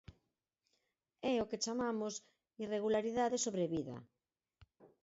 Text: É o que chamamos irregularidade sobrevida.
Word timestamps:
É 1.31 1.33
o 1.43 1.47
que 1.49 1.61
chamamos 1.65 2.13
irregularidade 2.65 3.37
sobrevida. 3.45 3.95